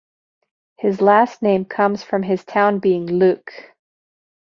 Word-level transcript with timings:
His 0.79 0.99
last 0.99 1.43
name 1.43 1.63
comes 1.63 2.01
from 2.01 2.23
his 2.23 2.43
town 2.43 2.79
being 2.79 3.05
Luque. 3.05 3.65